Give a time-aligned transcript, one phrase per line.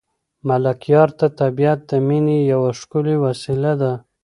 [0.47, 3.93] ملکیار ته طبیعت د مینې یوه ښکلې وسیله ده.